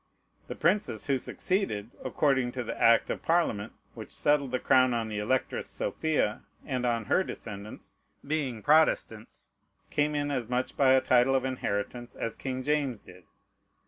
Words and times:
The 0.47 0.55
princes 0.55 1.05
who 1.05 1.19
succeeded 1.19 1.91
according 2.03 2.53
to 2.53 2.63
the 2.63 2.75
act 2.81 3.11
of 3.11 3.21
Parliament 3.21 3.73
which 3.93 4.09
settled 4.09 4.49
the 4.49 4.57
crown 4.57 4.95
on 4.95 5.09
the 5.09 5.19
Electress 5.19 5.67
Sophia 5.67 6.41
and 6.65 6.87
on 6.87 7.05
her 7.05 7.23
descendants, 7.23 7.97
being 8.25 8.63
Protestants, 8.63 9.51
came 9.91 10.15
in 10.15 10.31
as 10.31 10.49
much 10.49 10.75
by 10.75 10.93
a 10.93 11.01
title 11.01 11.35
of 11.35 11.45
inheritance 11.45 12.15
as 12.15 12.35
King 12.35 12.63
James 12.63 13.01
did. 13.01 13.25